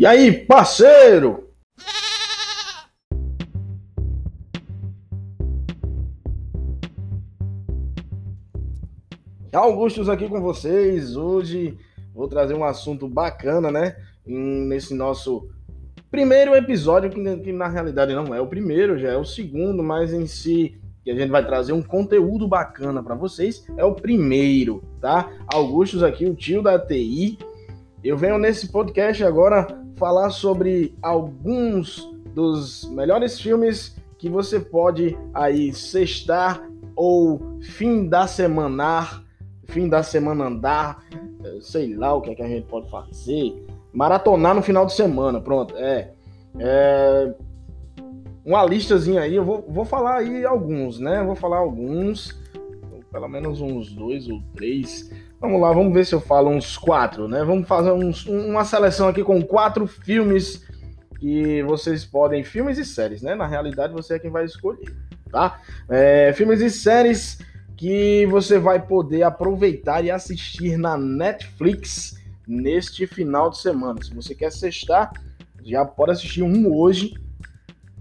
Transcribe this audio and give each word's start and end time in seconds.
E 0.00 0.06
aí, 0.06 0.32
parceiro? 0.32 1.50
Augustus 9.52 10.08
aqui 10.08 10.26
com 10.26 10.40
vocês. 10.40 11.16
Hoje 11.16 11.76
vou 12.14 12.26
trazer 12.28 12.54
um 12.54 12.64
assunto 12.64 13.06
bacana, 13.06 13.70
né? 13.70 13.94
Nesse 14.24 14.94
nosso 14.94 15.46
primeiro 16.10 16.54
episódio, 16.54 17.10
que, 17.10 17.52
na 17.52 17.68
realidade 17.68 18.14
não 18.14 18.34
é 18.34 18.40
o 18.40 18.46
primeiro, 18.46 18.98
já 18.98 19.10
é 19.10 19.18
o 19.18 19.24
segundo, 19.26 19.82
mas 19.82 20.14
em 20.14 20.26
si 20.26 20.80
que 21.04 21.10
a 21.10 21.14
gente 21.14 21.28
vai 21.28 21.44
trazer 21.44 21.74
um 21.74 21.82
conteúdo 21.82 22.48
bacana 22.48 23.02
para 23.02 23.14
vocês, 23.14 23.66
é 23.76 23.84
o 23.84 23.94
primeiro, 23.94 24.82
tá? 24.98 25.30
Augustus 25.52 26.02
aqui, 26.02 26.24
o 26.24 26.34
tio 26.34 26.62
da 26.62 26.78
TI. 26.78 27.38
Eu 28.02 28.16
venho 28.16 28.38
nesse 28.38 28.72
podcast 28.72 29.22
agora 29.22 29.78
falar 30.00 30.30
sobre 30.30 30.92
alguns 31.00 32.10
dos 32.34 32.90
melhores 32.90 33.40
filmes 33.40 33.96
que 34.18 34.28
você 34.28 34.58
pode 34.58 35.16
aí 35.32 35.72
sextar 35.72 36.68
ou 36.96 37.40
fim 37.60 38.08
da 38.08 38.26
semanar 38.26 39.22
fim 39.70 39.88
da 39.88 40.02
semana 40.02 40.46
andar, 40.46 41.04
sei 41.60 41.94
lá 41.94 42.14
o 42.14 42.20
que, 42.20 42.30
é 42.30 42.34
que 42.34 42.42
a 42.42 42.48
gente 42.48 42.66
pode 42.66 42.90
fazer. 42.90 43.64
Maratonar 43.92 44.54
no 44.54 44.62
final 44.62 44.84
de 44.84 44.92
semana, 44.92 45.40
pronto. 45.40 45.74
É. 45.76 46.12
é 46.58 47.34
uma 48.44 48.64
listazinha 48.64 49.22
aí, 49.22 49.36
eu 49.36 49.44
vou, 49.44 49.64
vou 49.68 49.84
falar 49.84 50.18
aí 50.18 50.44
alguns, 50.44 50.98
né? 50.98 51.22
vou 51.22 51.36
falar 51.36 51.58
alguns, 51.58 52.38
pelo 53.12 53.28
menos 53.28 53.60
uns 53.60 53.92
dois 53.92 54.28
ou 54.28 54.40
três. 54.54 55.10
Vamos 55.40 55.58
lá, 55.58 55.72
vamos 55.72 55.94
ver 55.94 56.04
se 56.04 56.14
eu 56.14 56.20
falo 56.20 56.50
uns 56.50 56.76
quatro, 56.76 57.26
né? 57.26 57.42
Vamos 57.42 57.66
fazer 57.66 57.92
uns, 57.92 58.26
uma 58.26 58.62
seleção 58.62 59.08
aqui 59.08 59.24
com 59.24 59.40
quatro 59.42 59.86
filmes 59.86 60.66
que 61.18 61.62
vocês 61.62 62.04
podem, 62.04 62.44
filmes 62.44 62.76
e 62.76 62.84
séries, 62.84 63.22
né? 63.22 63.34
Na 63.34 63.46
realidade, 63.46 63.94
você 63.94 64.14
é 64.14 64.18
quem 64.18 64.30
vai 64.30 64.44
escolher, 64.44 64.94
tá? 65.32 65.58
É, 65.88 66.30
filmes 66.34 66.60
e 66.60 66.68
séries 66.68 67.38
que 67.74 68.26
você 68.26 68.58
vai 68.58 68.86
poder 68.86 69.22
aproveitar 69.22 70.04
e 70.04 70.10
assistir 70.10 70.76
na 70.76 70.98
Netflix 70.98 72.20
neste 72.46 73.06
final 73.06 73.48
de 73.48 73.56
semana. 73.56 74.02
Se 74.02 74.12
você 74.12 74.34
quer 74.34 74.52
sextar, 74.52 75.10
já 75.64 75.86
pode 75.86 76.12
assistir 76.12 76.42
um 76.42 76.70
hoje. 76.70 77.14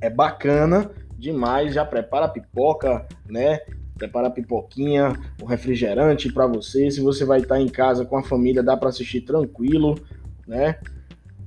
É 0.02 0.10
bacana 0.10 0.92
demais. 1.18 1.74
Já 1.74 1.86
prepara 1.86 2.26
a 2.26 2.30
pipoca, 2.30 3.08
né? 3.26 3.62
Prepara 4.00 4.28
a 4.28 4.32
pipoquinha, 4.32 5.14
o 5.42 5.46
refrigerante 5.46 6.32
para 6.32 6.48
você. 6.48 6.90
Se 6.90 7.02
você 7.02 7.26
vai 7.26 7.42
estar 7.42 7.60
em 7.60 7.68
casa 7.68 8.06
com 8.06 8.18
a 8.18 8.24
família, 8.24 8.64
dá 8.64 8.78
para 8.78 8.90
assistir 8.90 9.22
tranquilo, 9.22 10.00
né? 10.48 10.78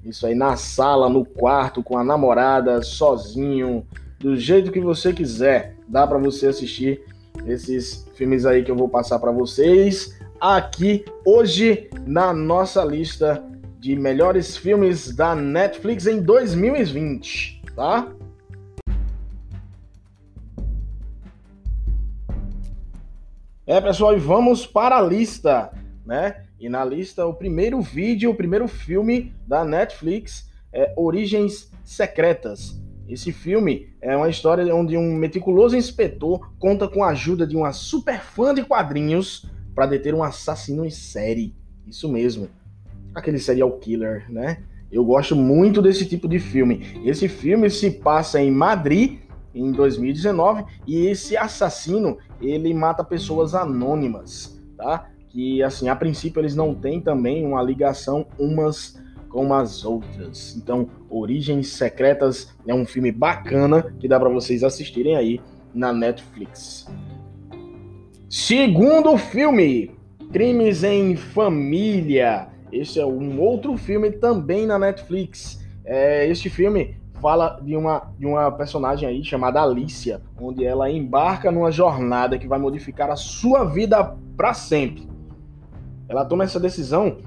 Isso 0.05 0.27
aí 0.27 0.35
na 0.35 0.55
sala, 0.57 1.09
no 1.09 1.25
quarto, 1.25 1.83
com 1.83 1.97
a 1.97 2.05
namorada, 2.05 2.83
sozinho, 2.83 3.87
do 4.21 4.37
jeito 4.37 4.71
que 4.71 4.81
você 4.81 5.15
quiser. 5.15 5.77
Dá 5.89 6.07
para 6.07 6.19
você 6.19 6.49
assistir 6.49 7.03
esses 7.47 8.07
filmes 8.15 8.45
aí 8.45 8.63
que 8.63 8.71
eu 8.71 8.77
vou 8.77 8.89
passar 8.89 9.19
para 9.19 9.33
vocês 9.33 10.21
aqui 10.39 11.05
hoje 11.25 11.89
na 12.07 12.35
nossa 12.35 12.85
lista 12.85 13.43
de 13.79 13.97
melhores 13.97 14.57
filmes 14.57 15.15
da 15.15 15.35
Netflix 15.35 16.07
em 16.07 16.21
2020, 16.21 17.63
tá? 17.75 18.13
É, 23.65 23.81
pessoal, 23.81 24.17
e 24.17 24.19
vamos 24.19 24.67
para 24.67 24.99
a 24.99 25.01
lista, 25.01 25.71
né? 26.05 26.43
E 26.59 26.69
na 26.69 26.85
lista, 26.85 27.25
o 27.25 27.33
primeiro 27.33 27.81
vídeo, 27.81 28.33
o 28.33 28.35
primeiro 28.35 28.67
filme 28.67 29.33
da 29.47 29.65
Netflix 29.65 30.51
é 30.73 30.93
Origens 30.97 31.71
Secretas. 31.85 32.83
Esse 33.09 33.31
filme 33.31 33.95
é 34.01 34.17
uma 34.17 34.29
história 34.29 34.75
onde 34.75 34.97
um 34.97 35.15
meticuloso 35.15 35.77
inspetor 35.77 36.53
conta 36.59 36.89
com 36.89 37.05
a 37.05 37.11
ajuda 37.11 37.47
de 37.47 37.57
uma 37.57 37.73
super 37.73 38.19
fã 38.21 38.53
de 38.53 38.65
quadrinhos 38.65 39.49
para 39.77 39.87
deter 39.87 40.13
um 40.13 40.25
assassino 40.25 40.85
em 40.85 40.91
série. 40.91 41.55
Isso 41.87 42.09
mesmo. 42.09 42.49
Aquele 43.15 43.39
serial 43.39 43.71
killer, 43.79 44.29
né? 44.29 44.65
Eu 44.91 45.05
gosto 45.05 45.37
muito 45.37 45.81
desse 45.81 46.05
tipo 46.05 46.27
de 46.27 46.41
filme. 46.41 47.01
Esse 47.05 47.29
filme 47.29 47.71
se 47.71 47.93
passa 47.93 48.43
em 48.43 48.51
Madrid 48.51 49.21
em 49.55 49.71
2019 49.73 50.65
e 50.87 51.07
esse 51.07 51.37
assassino, 51.37 52.19
ele 52.41 52.73
mata 52.73 53.05
pessoas 53.05 53.55
anônimas, 53.55 54.61
tá? 54.77 55.09
Que 55.29 55.63
assim, 55.63 55.89
a 55.89 55.97
princípio 55.97 56.41
eles 56.41 56.55
não 56.55 56.75
têm 56.75 57.01
também 57.01 57.45
uma 57.45 57.63
ligação 57.63 58.27
umas 58.39 59.01
como 59.29 59.55
as 59.55 59.85
outras. 59.85 60.55
Então, 60.57 60.89
Origens 61.09 61.69
Secretas 61.69 62.55
é 62.67 62.75
um 62.75 62.85
filme 62.85 63.11
bacana 63.11 63.95
que 63.99 64.07
dá 64.07 64.21
para 64.21 64.29
vocês 64.29 64.63
assistirem 64.63 65.17
aí 65.17 65.41
na 65.75 65.93
Netflix. 65.93 66.87
Segundo 68.29 69.17
filme, 69.17 69.91
Crimes 70.33 70.85
em 70.85 71.17
Família. 71.17 72.49
Este 72.71 73.01
é 73.01 73.07
um 73.07 73.41
outro 73.41 73.77
filme 73.77 74.11
também 74.11 74.67
na 74.67 74.79
Netflix. 74.79 75.63
É, 75.85 76.27
este 76.27 76.49
filme 76.49 76.97
fala 77.23 77.61
de 77.63 77.77
uma, 77.77 78.13
de 78.19 78.27
uma 78.27 78.51
personagem 78.51 79.09
aí 79.09 79.25
chamada 79.25 79.63
Alicia, 79.63 80.21
onde 80.41 80.65
ela 80.65 80.91
embarca 80.91 81.53
numa 81.53 81.71
jornada 81.71 82.37
que 82.37 82.49
vai 82.49 82.59
modificar 82.59 83.09
a 83.11 83.17
sua 83.17 83.65
vida 83.65 84.17
para 84.37 84.53
sempre. 84.53 85.09
Ela 86.09 86.25
toma 86.25 86.43
essa 86.43 86.59
decisão 86.59 87.19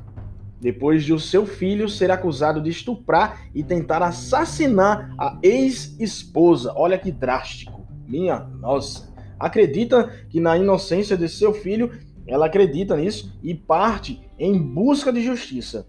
depois 0.59 1.05
de 1.05 1.13
o 1.13 1.19
seu 1.19 1.45
filho 1.45 1.88
ser 1.88 2.11
acusado 2.11 2.61
de 2.61 2.69
estuprar 2.69 3.47
e 3.55 3.63
tentar 3.63 4.03
assassinar 4.03 5.13
a 5.17 5.38
ex-esposa. 5.41 6.73
Olha 6.75 6.97
que 6.97 7.11
drástico. 7.11 7.88
Minha 8.05 8.39
nossa. 8.59 9.13
Acredita 9.39 10.09
que 10.29 10.41
na 10.41 10.57
inocência 10.57 11.16
de 11.16 11.29
seu 11.29 11.53
filho, 11.53 11.91
ela 12.28 12.47
acredita 12.47 12.97
nisso 12.97 13.38
e 13.41 13.53
parte 13.53 14.22
em 14.38 14.57
busca 14.57 15.11
de 15.11 15.22
justiça. 15.23 15.88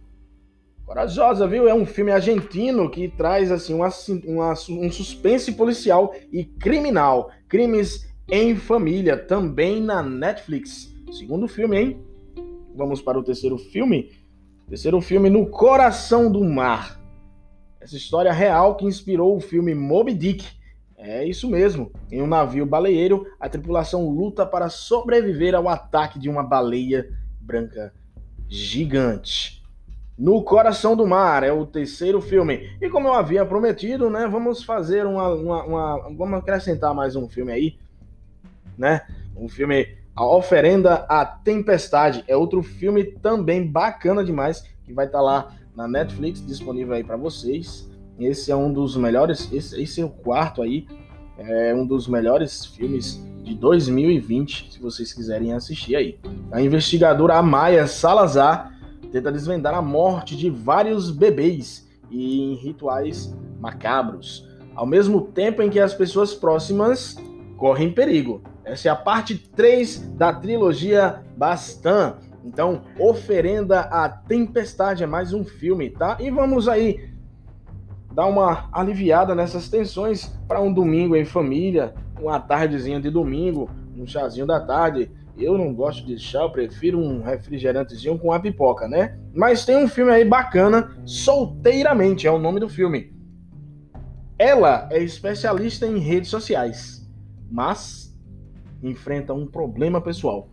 Corajosa, 0.87 1.47
viu? 1.47 1.69
É 1.69 1.75
um 1.75 1.85
filme 1.85 2.13
argentino 2.13 2.89
que 2.89 3.09
traz 3.09 3.51
assim 3.51 3.75
uma, 3.75 3.89
uma, 4.25 4.53
um 4.71 4.91
suspense 4.91 5.53
policial 5.53 6.15
e 6.33 6.45
criminal. 6.45 7.31
Crimes 7.49 8.09
em 8.31 8.57
família, 8.57 9.17
também 9.17 9.83
na 9.83 10.03
Netflix. 10.03 10.95
Segundo 11.13 11.47
filme, 11.47 11.79
hein? 11.79 12.01
Vamos 12.75 13.03
para 13.03 13.19
o 13.19 13.23
terceiro 13.23 13.59
filme 13.59 14.11
Terceiro 14.69 15.01
filme, 15.01 15.31
No 15.31 15.47
Coração 15.47 16.31
do 16.31 16.43
Mar. 16.43 17.01
Essa 17.81 17.97
história 17.97 18.33
real 18.33 18.75
que 18.75 18.85
inspirou 18.85 19.37
o 19.37 19.41
filme 19.41 19.77
Moby 19.77 20.13
Dick. 20.13 20.45
É 20.97 21.25
isso 21.25 21.49
mesmo. 21.49 21.93
Em 22.11 22.21
um 22.21 22.27
navio 22.27 22.67
baleeiro, 22.67 23.25
a 23.39 23.49
tripulação 23.49 24.11
luta 24.11 24.45
para 24.45 24.69
sobreviver 24.69 25.55
ao 25.55 25.69
ataque 25.69 26.19
de 26.19 26.29
uma 26.29 26.43
baleia 26.43 27.09
branca 27.41 27.95
gigante. 28.49 29.63
No 30.19 30.43
Coração 30.43 30.97
do 30.97 31.07
Mar 31.07 31.43
é 31.43 31.53
o 31.53 31.67
terceiro 31.67 32.23
filme. 32.23 32.71
E 32.81 32.89
como 32.89 33.09
eu 33.09 33.13
havia 33.13 33.45
prometido, 33.45 34.09
né, 34.09 34.27
vamos 34.27 34.65
fazer 34.65 35.05
uma, 35.05 35.29
uma, 35.29 35.65
uma 35.65 35.99
vamos 36.17 36.39
acrescentar 36.39 36.95
mais 36.95 37.17
um 37.17 37.29
filme 37.29 37.53
aí, 37.53 37.79
né? 38.79 39.03
Um 39.37 39.49
filme 39.49 39.87
a 40.17 40.25
Oferenda 40.25 41.05
à 41.11 41.27
Tempestade 41.27 42.25
é 42.27 42.35
outro 42.35 42.63
filme 42.63 43.05
também 43.05 43.67
bacana 43.67 44.25
demais 44.25 44.65
que 44.83 44.93
vai 44.95 45.05
estar 45.05 45.19
tá 45.19 45.25
lá 45.25 45.53
na 45.77 45.87
Netflix 45.87 46.45
disponível 46.45 46.95
aí 46.95 47.05
para 47.05 47.19
vocês. 47.19 47.87
Esse 48.19 48.51
é 48.51 48.57
um 48.57 48.73
dos 48.73 48.97
melhores, 48.97 49.53
esse, 49.53 49.79
esse, 49.81 50.01
é 50.01 50.05
o 50.05 50.09
quarto 50.09 50.63
aí, 50.63 50.87
é 51.37 51.75
um 51.75 51.87
dos 51.87 52.09
melhores 52.09 52.65
filmes 52.65 53.23
de 53.45 53.55
2020, 53.55 54.73
se 54.73 54.81
vocês 54.81 55.13
quiserem 55.13 55.53
assistir 55.53 55.95
aí. 55.95 56.19
A 56.51 56.63
investigadora 56.63 57.35
Amaya 57.35 57.87
Salazar 57.87 58.76
tenta 59.11 59.33
desvendar 59.33 59.75
a 59.75 59.83
morte 59.83 60.37
de 60.37 60.51
vários 60.51 61.11
bebês 61.11 61.87
e 62.11 62.43
em 62.43 62.55
rituais 62.55 63.35
macabros, 63.61 64.49
ao 64.75 64.87
mesmo 64.87 65.21
tempo 65.21 65.63
em 65.63 65.71
que 65.71 65.81
as 65.81 65.95
pessoas 65.95 66.35
próximas 66.35 67.17
correm 67.57 67.93
perigo. 67.93 68.43
Essa 68.65 68.89
é 68.89 68.91
a 68.91 68.97
parte 68.97 69.37
3 69.37 70.15
da 70.17 70.33
trilogia 70.33 71.23
Bastan. 71.37 72.17
Então, 72.45 72.83
Oferenda 72.99 73.81
à 73.81 74.09
Tempestade 74.09 75.03
é 75.03 75.07
mais 75.07 75.33
um 75.33 75.45
filme, 75.45 75.91
tá? 75.91 76.17
E 76.21 76.31
vamos 76.31 76.69
aí 76.69 77.11
dar 78.13 78.27
uma 78.27 78.69
aliviada 78.73 79.35
nessas 79.35 79.69
tensões 79.69 80.27
para 80.49 80.61
um 80.61 80.73
domingo 80.73 81.15
em 81.15 81.25
família, 81.25 81.95
uma 82.21 82.41
tardezinha 82.41 83.01
de 83.01 83.11
domingo, 83.11 83.69
um 83.97 84.07
chazinho 84.07 84.47
da 84.47 84.59
tarde. 84.59 85.11
Eu 85.39 85.59
não 85.59 85.75
gosto 85.75 86.07
de 86.07 86.19
chá, 86.19 86.41
eu 86.41 86.51
prefiro 86.51 86.99
um 86.99 87.23
refrigerantezinho 87.23 88.19
com 88.19 88.33
a 88.33 88.41
pipoca, 88.41 88.89
né? 88.89 89.19
Mas 89.35 89.67
tem 89.67 89.77
um 89.77 89.89
filme 89.89 90.11
aí 90.11 90.25
bacana, 90.25 90.97
Solteiramente 91.05 92.27
é 92.27 92.31
o 92.31 92.39
nome 92.39 92.59
do 92.59 92.69
filme. 92.69 93.15
Ela 94.39 94.89
é 94.91 95.03
especialista 95.03 95.87
em 95.87 95.99
redes 95.99 96.31
sociais, 96.31 97.07
mas 97.51 98.15
enfrenta 98.83 99.33
um 99.33 99.47
problema 99.47 100.01
pessoal. 100.01 100.49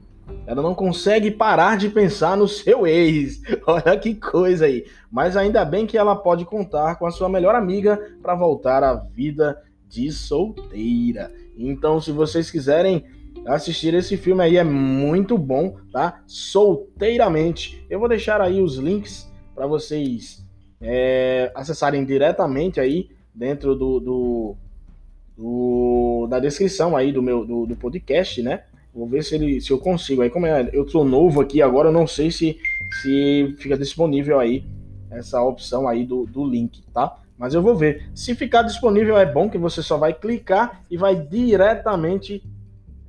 Ela 0.46 0.62
não 0.62 0.74
consegue 0.74 1.32
parar 1.32 1.78
de 1.78 1.90
pensar 1.90 2.38
no 2.38 2.48
seu 2.48 2.88
ex. 2.88 3.42
Olha 3.68 3.98
que 3.98 4.16
coisa 4.16 4.66
aí. 4.66 4.86
Mas 5.12 5.36
ainda 5.36 5.66
bem 5.66 5.86
que 5.86 5.98
ela 5.98 6.16
pode 6.16 6.46
contar 6.46 6.96
com 6.96 7.06
a 7.06 7.12
sua 7.12 7.30
melhor 7.30 7.56
amiga 7.56 8.00
para 8.22 8.36
voltar 8.36 8.84
à 8.84 8.94
vida 8.94 9.62
de 9.88 10.12
solteira. 10.12 11.32
Então, 11.58 12.00
se 12.02 12.12
vocês 12.12 12.50
quiserem 12.50 13.06
assistir 13.46 13.94
esse 13.94 14.18
filme 14.18 14.44
aí, 14.44 14.58
é 14.58 14.64
muito 14.64 15.38
bom, 15.38 15.76
tá? 15.92 16.22
Solteiramente. 16.26 17.86
Eu 17.90 18.00
vou 18.00 18.10
deixar 18.10 18.42
aí 18.42 18.62
os 18.62 18.78
links 18.78 19.32
para 19.54 19.68
vocês 19.68 20.44
é, 20.82 21.52
acessarem 21.56 22.04
diretamente 22.04 22.80
aí 22.80 23.10
dentro 23.34 23.76
do, 23.76 24.00
do, 24.00 24.56
do, 25.38 26.28
da 26.30 26.40
descrição 26.40 26.96
aí 26.96 27.12
do 27.12 27.22
meu 27.22 27.46
do, 27.46 27.66
do 27.66 27.76
podcast, 27.76 28.42
né? 28.42 28.64
Vou 28.94 29.08
ver 29.08 29.24
se, 29.24 29.36
ele, 29.36 29.60
se 29.60 29.72
eu 29.72 29.80
consigo. 29.80 30.22
Aí, 30.22 30.30
como 30.30 30.46
é, 30.46 30.70
eu 30.72 30.88
sou 30.88 31.04
novo 31.04 31.42
aqui 31.42 31.62
agora, 31.62 31.90
eu 31.90 31.94
não 31.94 32.06
sei 32.06 32.30
se, 32.30 32.58
se 33.02 33.56
fica 33.58 33.76
disponível 33.76 34.40
aí 34.40 34.64
essa 35.10 35.42
opção 35.42 35.88
aí 35.88 36.06
do, 36.06 36.26
do 36.26 36.46
link, 36.46 36.82
tá? 36.94 37.18
Mas 37.38 37.54
eu 37.54 37.62
vou 37.62 37.76
ver. 37.76 38.10
Se 38.14 38.36
ficar 38.36 38.62
disponível, 38.62 39.18
é 39.18 39.26
bom 39.26 39.50
que 39.50 39.58
você 39.58 39.82
só 39.82 39.98
vai 39.98 40.14
clicar 40.14 40.84
e 40.90 40.98
vai 40.98 41.16
diretamente 41.16 42.44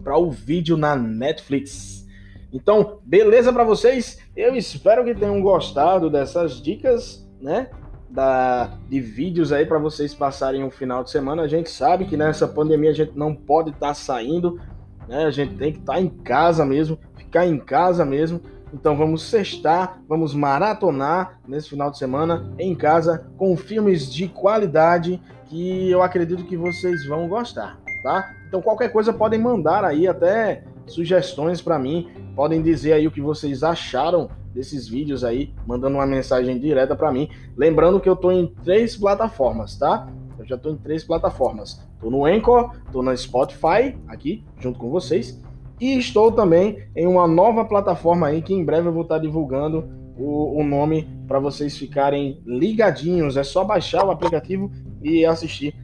para 0.04 0.18
o 0.18 0.30
vídeo 0.30 0.76
na 0.76 0.94
Netflix. 0.94 2.06
Então, 2.52 2.98
beleza 3.04 3.52
para 3.52 3.64
vocês? 3.64 4.20
Eu 4.36 4.54
espero 4.54 5.04
que 5.04 5.14
tenham 5.14 5.40
gostado 5.40 6.10
dessas 6.10 6.62
dicas, 6.62 7.26
né? 7.40 7.70
Da, 8.08 8.78
de 8.88 9.00
vídeos 9.00 9.50
aí 9.50 9.66
para 9.66 9.78
vocês 9.78 10.14
passarem 10.14 10.62
um 10.62 10.70
final 10.70 11.02
de 11.02 11.10
semana. 11.10 11.42
A 11.42 11.48
gente 11.48 11.68
sabe 11.68 12.04
que 12.04 12.16
nessa 12.16 12.46
pandemia 12.46 12.90
a 12.90 12.94
gente 12.94 13.18
não 13.18 13.34
pode 13.34 13.70
estar 13.70 13.88
tá 13.88 13.94
saindo, 13.94 14.60
né? 15.08 15.24
A 15.24 15.30
gente 15.32 15.56
tem 15.56 15.72
que 15.72 15.80
estar 15.80 15.94
tá 15.94 16.00
em 16.00 16.08
casa 16.08 16.64
mesmo, 16.64 16.96
ficar 17.16 17.44
em 17.46 17.58
casa 17.58 18.04
mesmo. 18.04 18.40
Então 18.72 18.96
vamos 18.96 19.22
sextar, 19.22 20.00
vamos 20.08 20.34
maratonar 20.34 21.40
nesse 21.46 21.70
final 21.70 21.90
de 21.90 21.98
semana 21.98 22.52
em 22.58 22.74
casa 22.74 23.26
com 23.36 23.56
filmes 23.56 24.12
de 24.12 24.28
qualidade 24.28 25.20
que 25.46 25.90
eu 25.90 26.02
acredito 26.02 26.44
que 26.44 26.56
vocês 26.56 27.06
vão 27.06 27.28
gostar, 27.28 27.78
tá? 28.02 28.34
Então 28.54 28.62
qualquer 28.62 28.92
coisa 28.92 29.12
podem 29.12 29.36
mandar 29.36 29.84
aí 29.84 30.06
até 30.06 30.62
sugestões 30.86 31.60
para 31.60 31.76
mim, 31.76 32.08
podem 32.36 32.62
dizer 32.62 32.92
aí 32.92 33.04
o 33.04 33.10
que 33.10 33.20
vocês 33.20 33.64
acharam 33.64 34.30
desses 34.54 34.86
vídeos 34.86 35.24
aí, 35.24 35.52
mandando 35.66 35.96
uma 35.96 36.06
mensagem 36.06 36.56
direta 36.56 36.94
para 36.94 37.10
mim. 37.10 37.28
Lembrando 37.56 37.98
que 37.98 38.08
eu 38.08 38.14
tô 38.14 38.30
em 38.30 38.46
três 38.62 38.96
plataformas, 38.96 39.76
tá? 39.76 40.06
Eu 40.38 40.46
já 40.46 40.56
tô 40.56 40.70
em 40.70 40.76
três 40.76 41.02
plataformas. 41.02 41.84
Tô 42.00 42.08
no 42.08 42.24
Anchor, 42.24 42.70
tô 42.92 43.02
na 43.02 43.16
Spotify, 43.16 43.98
aqui, 44.06 44.44
junto 44.60 44.78
com 44.78 44.88
vocês. 44.88 45.42
E 45.80 45.98
estou 45.98 46.30
também 46.30 46.78
em 46.94 47.08
uma 47.08 47.26
nova 47.26 47.64
plataforma 47.64 48.28
aí 48.28 48.40
que 48.40 48.54
em 48.54 48.64
breve 48.64 48.86
eu 48.86 48.92
vou 48.92 49.02
estar 49.02 49.18
divulgando 49.18 49.84
o, 50.16 50.60
o 50.60 50.62
nome 50.62 51.08
para 51.26 51.40
vocês 51.40 51.76
ficarem 51.76 52.40
ligadinhos. 52.46 53.36
É 53.36 53.42
só 53.42 53.64
baixar 53.64 54.04
o 54.04 54.12
aplicativo 54.12 54.70
e 55.02 55.26
assistir 55.26 55.74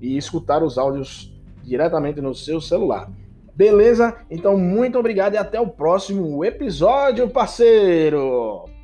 e 0.00 0.16
escutar 0.16 0.64
os 0.64 0.76
áudios 0.76 1.35
diretamente 1.66 2.20
no 2.20 2.34
seu 2.34 2.60
celular. 2.60 3.10
Beleza? 3.54 4.14
Então, 4.30 4.56
muito 4.56 4.98
obrigado 4.98 5.34
e 5.34 5.38
até 5.38 5.58
o 5.58 5.66
próximo 5.66 6.44
episódio, 6.44 7.28
parceiro! 7.28 8.75